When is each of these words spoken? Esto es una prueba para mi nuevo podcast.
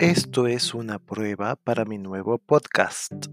Esto 0.00 0.48
es 0.48 0.74
una 0.74 0.98
prueba 0.98 1.54
para 1.54 1.84
mi 1.84 1.98
nuevo 1.98 2.38
podcast. 2.38 3.26